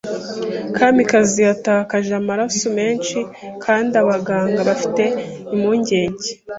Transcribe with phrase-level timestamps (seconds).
[0.75, 3.17] Kamikazi yatakaje amaraso menshi
[3.63, 5.03] kandi abaganga bafite
[5.53, 6.27] impungenge.